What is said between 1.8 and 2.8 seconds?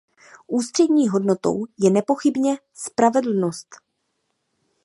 nepochybně